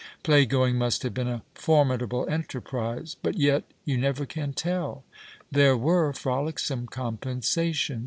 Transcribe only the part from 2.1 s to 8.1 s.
enterprise... but yet, you never can tell. There were frolicsome compensations.